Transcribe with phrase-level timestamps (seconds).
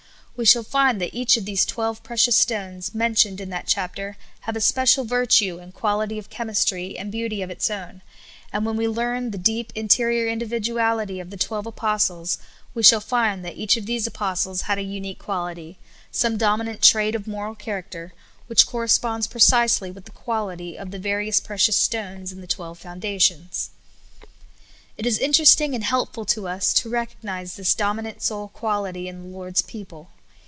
[0.37, 4.55] We shall find that each of these twelve precious stones, mentioned in that chapter, have
[4.55, 8.01] a special virtue and quality of chemistry and beauty of its own,
[8.51, 12.39] and w^hen we learn the deep in terior individualit}^ of the twelve apostles,
[12.73, 15.77] we vShall find that each of those apostles had a unique quality—
[16.11, 18.11] some dominant trait of moral character—
[18.47, 23.69] which corresponds precisely with the qualit}^ of the various precious stones in the twelve foundations.
[24.97, 29.37] It is interesting and helpful to us to recognize this dominant soul qualit} in the
[29.37, 30.09] Lord's people.